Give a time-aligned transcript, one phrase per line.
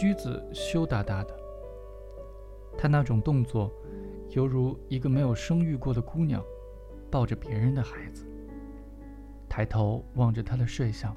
[0.00, 1.38] 驹子羞答答的，
[2.78, 3.70] 她那种动作，
[4.30, 6.42] 犹如一个没有生育过的姑娘，
[7.10, 8.24] 抱着别人的孩子，
[9.46, 11.14] 抬头望着他的睡相。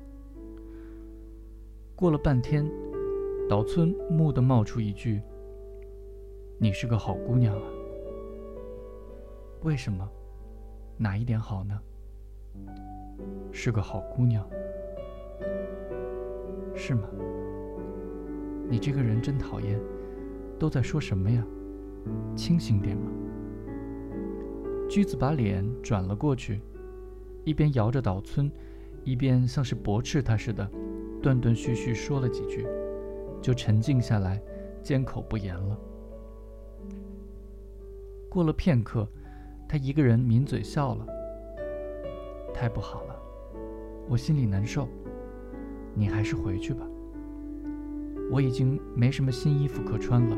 [1.95, 2.69] 过了半天，
[3.47, 5.21] 岛村蓦地冒出一句
[6.59, 7.63] ：“你是个好姑娘啊。”
[9.63, 10.05] 为什么？
[10.97, 11.79] 哪一点好呢？
[13.49, 14.45] 是个好姑娘，
[16.75, 17.07] 是吗？
[18.69, 19.79] 你这个人真讨厌，
[20.57, 21.45] 都在说什么呀？
[22.35, 23.11] 清醒点嘛！
[24.89, 26.61] 驹子把脸转了过去，
[27.43, 28.51] 一边摇着岛村，
[29.03, 30.69] 一边像是驳斥他似的，
[31.21, 32.65] 断断续续说了几句，
[33.41, 34.41] 就沉静下来，
[34.81, 35.77] 缄口不言了。
[38.29, 39.07] 过了片刻。
[39.65, 41.07] 他一个人抿嘴笑了，
[42.53, 43.19] 太不好了，
[44.07, 44.87] 我心里难受。
[45.95, 46.85] 你还是回去吧。
[48.33, 50.35] 我已经没什么新衣服可穿了，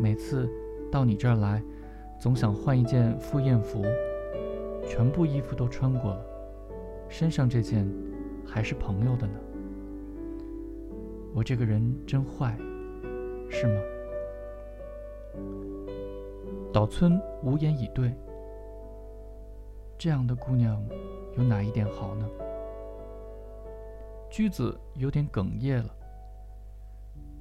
[0.00, 0.48] 每次
[0.90, 1.62] 到你这儿来，
[2.18, 3.84] 总想换一件赴宴服，
[4.88, 6.26] 全部衣服都穿过了，
[7.06, 7.86] 身上这件
[8.46, 9.34] 还是朋友的呢。
[11.34, 12.56] 我这个人真坏，
[13.50, 13.80] 是吗？
[16.72, 18.10] 岛村无言以对。
[19.98, 20.82] 这样的姑娘，
[21.36, 22.26] 有哪一点好呢？
[24.30, 25.90] 驹子有点哽咽了。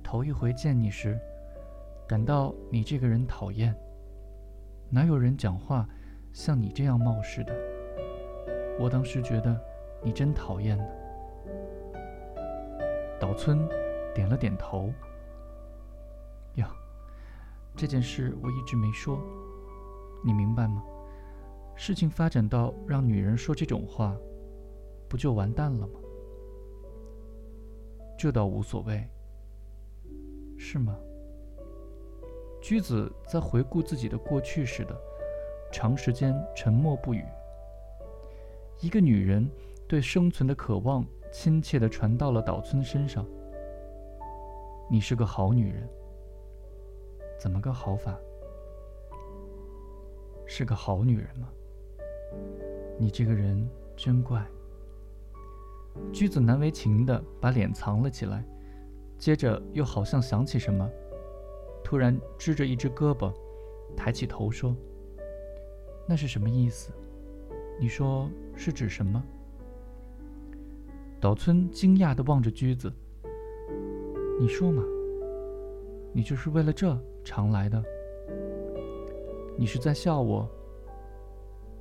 [0.06, 1.20] 头一回见你时，
[2.08, 3.75] 感到你这个人讨厌。
[4.88, 5.89] 哪有人讲话
[6.31, 7.52] 像你这样冒失的？
[8.80, 9.59] 我当时觉得
[10.03, 10.86] 你真讨厌呢。
[13.20, 13.67] 岛村
[14.14, 14.94] 点了点头。
[16.53, 16.67] 哟，
[17.75, 19.19] 这件事我一直没说，
[20.23, 20.84] 你明白吗？
[21.75, 24.16] 事情发展到让女人说这种话，
[25.09, 26.00] 不就完蛋了吗？
[28.19, 29.09] 这倒无所谓，
[30.68, 30.98] 是吗？
[32.59, 35.00] 驹子在回顾自己的过去似的，
[35.72, 37.24] 长时间沉默不语。
[38.80, 39.48] 一个女人
[39.88, 43.24] 对生存的渴望，亲切地传到了岛村身上。
[44.90, 45.88] 你是个好女人，
[47.40, 48.18] 怎么个好法？
[50.47, 51.47] 是个好女人吗？
[52.97, 54.44] 你这个人真怪。
[56.12, 58.44] 驹子难为情地把脸藏了起来，
[59.18, 60.90] 接着又好像想起什么，
[61.84, 63.34] 突然支着一只胳膊，
[63.96, 64.76] 抬起头说
[66.08, 66.92] ：“那是什么意思？
[67.80, 69.24] 你说是指什么？”
[71.20, 72.92] 岛村惊讶地望着驹子
[74.40, 74.84] ：“你说嘛？
[76.14, 77.84] 你就是为了这常来的？
[79.58, 80.47] 你是在笑我？”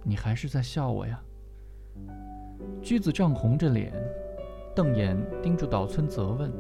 [0.07, 1.23] 你还是在笑我呀？
[2.83, 3.91] 驹子涨红着脸，
[4.77, 6.53] 瞪眼盯住岛村责问。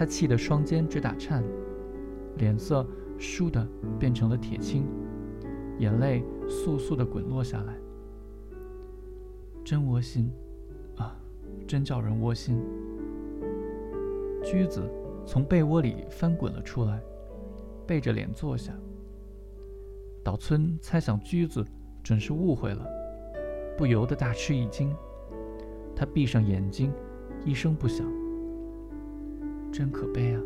[0.00, 1.44] 他气得双肩直打颤，
[2.38, 2.86] 脸色
[3.18, 3.68] 倏地
[3.98, 4.86] 变成了铁青，
[5.78, 7.76] 眼泪簌簌地滚落下来。
[9.62, 10.32] 真窝心，
[10.96, 11.14] 啊，
[11.66, 12.58] 真叫人窝心。
[14.42, 14.90] 驹子
[15.26, 16.98] 从被窝里翻滚了出来，
[17.86, 18.72] 背着脸坐下。
[20.24, 21.62] 岛村猜想驹子。
[22.02, 22.86] 准是误会了，
[23.76, 24.90] 不由得大吃一惊。
[25.94, 26.90] 他闭上眼睛，
[27.44, 28.10] 一声不响。
[29.72, 30.40] 真可悲啊！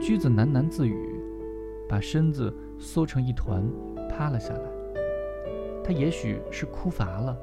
[0.00, 1.20] 驹子喃喃自语，
[1.88, 3.62] 把身子缩成一团，
[4.08, 4.70] 趴了下来。
[5.84, 7.36] 他也许是哭乏了，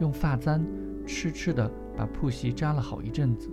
[0.00, 0.64] 用发簪
[1.06, 3.48] 痴痴地把铺席扎了好一阵子，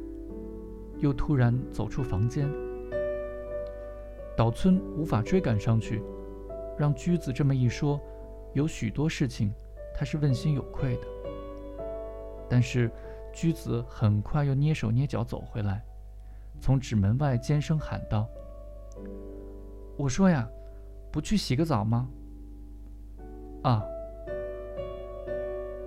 [1.00, 2.50] 又突然走出房间。
[4.38, 6.02] 岛村无法追赶上去，
[6.78, 8.00] 让驹子这么一说。
[8.54, 9.54] 有许多事情，
[9.94, 11.02] 他是问心有愧的。
[12.50, 12.90] 但是，
[13.36, 15.84] 驹子很快又蹑手蹑脚走回来，
[16.62, 18.26] 从纸门外尖声喊道
[20.00, 20.48] ：“我说呀，
[21.12, 22.08] 不去洗个澡吗？”
[23.62, 23.84] 啊，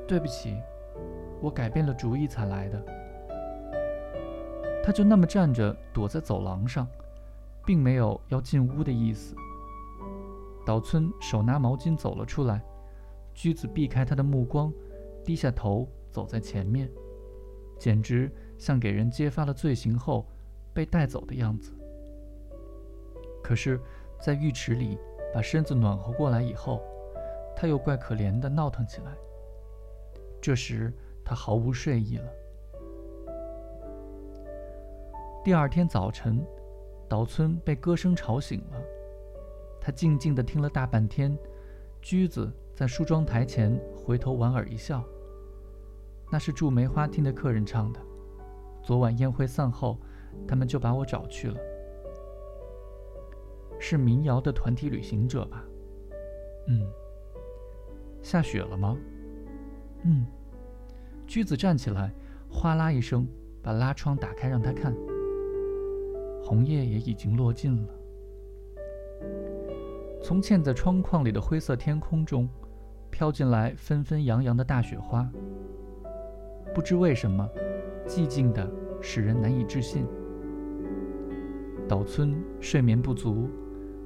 [0.06, 0.58] 对不起，
[1.40, 2.84] 我改变了主意才来的。
[4.84, 6.86] 他就那么站着，躲在走廊上，
[7.64, 9.34] 并没有要进屋的意思。
[10.66, 12.62] 岛村手拿毛巾走了出来，
[13.32, 14.70] 驹子避开他的目光，
[15.24, 16.90] 低下头走在前面，
[17.78, 20.26] 简直像给人揭发了罪行后
[20.74, 21.72] 被带走的样子。
[23.42, 23.80] 可是，
[24.20, 24.98] 在浴池里
[25.32, 26.82] 把身子暖和过来以后，
[27.56, 29.16] 他又怪可怜的闹腾起来。
[30.40, 30.92] 这时
[31.24, 32.28] 他毫无睡意了。
[35.44, 36.44] 第二天早晨，
[37.08, 38.82] 岛村被歌声吵醒了。
[39.80, 41.34] 他静静地听了大半天，
[42.02, 45.02] 驹子在梳妆台前回头莞尔一笑。
[46.30, 48.00] 那是住梅花厅的客人唱的。
[48.82, 49.98] 昨晚宴会散后，
[50.46, 51.56] 他们就把我找去了。
[53.78, 55.64] 是民谣的团体旅行者吧？
[56.68, 56.86] 嗯。
[58.22, 58.96] 下雪了吗？
[60.04, 60.26] 嗯。
[61.26, 62.12] 驹子站起来，
[62.50, 63.26] 哗啦一声
[63.62, 64.94] 把拉窗打开，让他看。
[66.42, 67.94] 红叶也已经落尽了。
[70.22, 72.48] 从嵌在窗框里的灰色天空中，
[73.10, 75.30] 飘进来纷纷扬扬的大雪花。
[76.74, 77.48] 不知为什么，
[78.06, 78.70] 寂静的
[79.00, 80.06] 使人难以置信。
[81.88, 83.48] 岛村睡眠不足，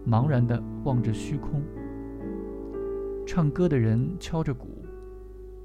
[0.06, 1.62] 茫然地望着虚空。
[3.26, 4.68] 唱歌的人敲着鼓。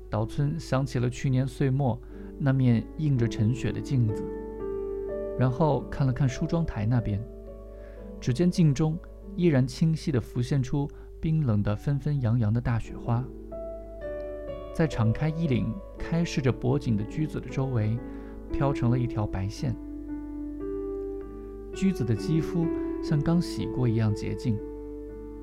[0.10, 2.00] 岛村想起了去年岁末
[2.40, 4.24] 那面映着晨雪的镜子，
[5.38, 7.22] 然后看了看梳妆台那边，
[8.20, 8.98] 只见镜中。
[9.36, 10.90] 依然清晰地浮现出
[11.20, 13.24] 冰冷的纷纷扬扬的大雪花，
[14.78, 17.98] 在敞开衣领、开示着脖颈的驹子的周围，
[18.52, 19.76] 飘成了一条白线。
[21.74, 22.68] 驹子的肌肤
[23.04, 24.56] 像刚洗过一样洁净，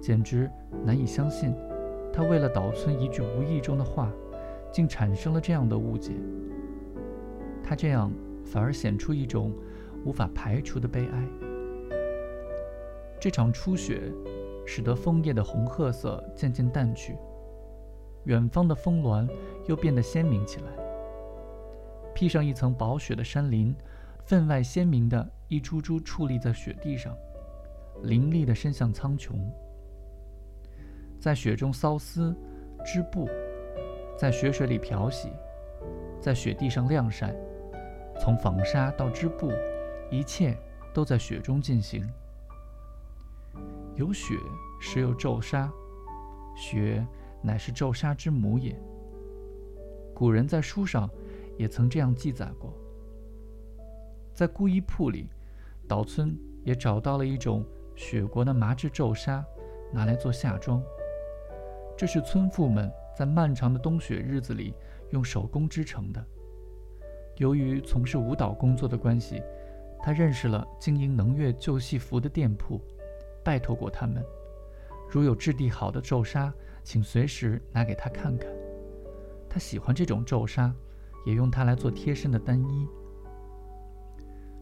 [0.01, 0.49] 简直
[0.85, 1.53] 难以相信，
[2.13, 4.09] 他为了岛村一句无意中的话，
[4.73, 6.13] 竟产生了这样的误解。
[7.61, 8.13] 他这样
[8.45, 9.53] 反而显出一种
[10.05, 11.29] 无法排除的悲哀。
[13.19, 14.13] 这场初雪，
[14.65, 17.17] 使得枫叶的红褐色渐渐淡去，
[18.25, 19.29] 远方的峰峦
[19.67, 20.67] 又变得鲜明起来。
[22.15, 23.75] 披上一层薄雪的山林，
[24.25, 27.15] 分外鲜明的一株株矗立在雪地上，
[28.03, 29.33] 凌厉地伸向苍穹。
[31.21, 32.37] 在雪中缫丝、
[32.85, 33.29] 织布，
[34.17, 35.31] 在雪水里漂洗，
[36.21, 37.35] 在雪地上晾晒，
[38.21, 39.51] 从纺纱到织布，
[40.11, 40.57] 一切
[40.93, 42.09] 都在雪中进行。
[43.97, 44.35] 有雪，
[44.81, 45.71] 时有骤沙。
[46.57, 47.05] 雪
[47.45, 48.75] 乃是咒杀之母也。
[50.15, 51.09] 古人在书上
[51.59, 52.73] 也曾这样记载过。
[54.33, 55.29] 在孤衣铺里，
[55.87, 57.65] 岛村也找到了一种
[57.95, 59.45] 雪国的麻质皱纱，
[59.93, 60.83] 拿来做夏装。
[61.97, 64.75] 这是村妇们在漫长的冬雪日子里
[65.11, 66.25] 用手工织成的。
[67.37, 69.43] 由于从事舞蹈工作的关系，
[70.03, 72.81] 他认识了经营能乐旧戏服的店铺。
[73.45, 74.25] 拜托过他们，
[75.09, 76.53] 如有质地好的皱纱，
[76.85, 78.49] 请随时拿给他看看。
[79.49, 80.73] 他喜欢这种皱纱，
[81.25, 82.87] 也用它来做贴身的单衣。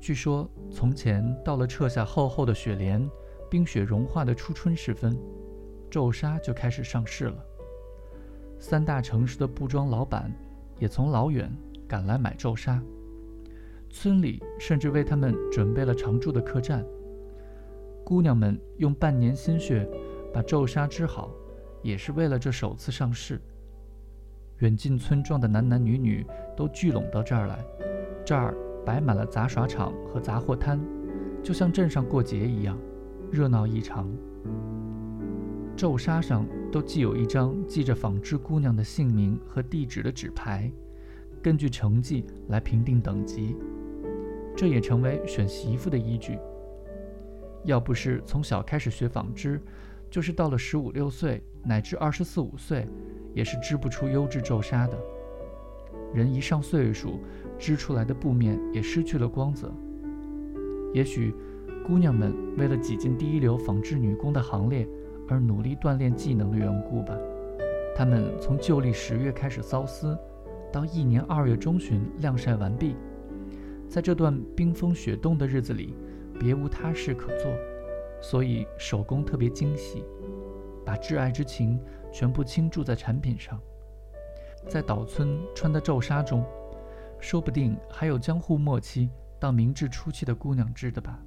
[0.01, 3.07] 据说从前到了撤下厚厚的雪帘、
[3.51, 5.19] 冰雪融化的初春时分，
[5.91, 7.45] 皱纱就开始上市了。
[8.59, 10.33] 三大城市的布庄老板
[10.79, 11.53] 也从老远
[11.89, 12.83] 赶来买皱纱，
[13.91, 16.85] 村里甚至为他们准备了常住的客栈。
[18.05, 19.89] 姑娘们用半年心血
[20.33, 21.33] 把皱纱织好，
[21.83, 23.41] 也是为了这首次上市。
[24.59, 26.25] 远近村庄的男男女女
[26.57, 27.59] 都聚拢到这儿来，
[28.25, 28.55] 这儿
[28.87, 30.81] 摆满了杂耍场和杂货摊，
[31.43, 32.79] 就像镇上过节一样，
[33.31, 34.09] 热闹异常。
[35.75, 40.71] 皱纱上都系有一张记着纺织姑娘的姓名和地址的纸牌，
[41.43, 43.57] 根据成绩来评定等级，
[44.57, 46.39] 这也成为选媳妇的依据。
[47.65, 49.61] 要不是从小开始学纺织，
[50.13, 52.87] 就是到了十五六岁乃至二十四五岁，
[53.33, 54.99] 也是织不出优质皱纱的。
[56.13, 57.19] 人一上岁数，
[57.59, 59.73] 织出来的布面也失去了光泽。
[60.93, 61.35] 也许，
[61.87, 64.87] 姑娘们为了挤进第一流纺织女工的行列
[65.27, 67.17] 而努力锻炼技能的缘故吧。
[67.97, 70.15] 她们从旧历十月开始缫丝，
[70.71, 72.97] 到一年二月中旬晾晒完毕，
[73.89, 75.95] 在这段冰封雪冻的日子里。
[76.39, 77.53] 别无他事可做，
[78.23, 80.03] 所以手工特别精细，
[80.87, 81.79] 把挚爱之情
[82.11, 83.61] 全部倾注在产品上。
[84.69, 86.43] 在岛村穿的皱纱中，
[87.19, 89.11] 说不定还有江户末期
[89.41, 91.19] 到明治初期的姑娘织的吧。